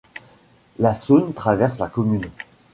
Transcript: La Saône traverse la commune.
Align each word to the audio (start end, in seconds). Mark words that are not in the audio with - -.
La 0.79 0.95
Saône 0.95 1.31
traverse 1.31 1.77
la 1.77 1.85
commune. 1.87 2.27